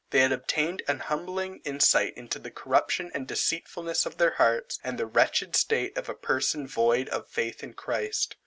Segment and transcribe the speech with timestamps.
[0.09, 4.97] They had obtained an humbling insight into the corruption and deceitfulness of their hearts, and
[4.97, 8.35] the wretched state of a person void of faith in Christ.